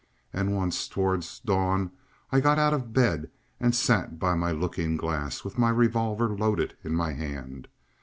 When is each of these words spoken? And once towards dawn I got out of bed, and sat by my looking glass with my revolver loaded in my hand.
And 0.33 0.55
once 0.55 0.87
towards 0.87 1.39
dawn 1.41 1.91
I 2.31 2.39
got 2.39 2.57
out 2.57 2.73
of 2.73 2.91
bed, 2.91 3.29
and 3.59 3.75
sat 3.75 4.17
by 4.17 4.33
my 4.33 4.51
looking 4.51 4.97
glass 4.97 5.43
with 5.43 5.59
my 5.59 5.69
revolver 5.69 6.27
loaded 6.35 6.75
in 6.83 6.95
my 6.95 7.13
hand. 7.13 7.67